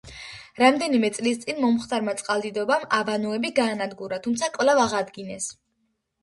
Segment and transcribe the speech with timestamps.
[0.59, 5.53] რამდენიმე წლის წინ მომხდარმა წყალდიდობამ აბანოები გაანადგურა, თუმცა კვლავ აღადგინეს.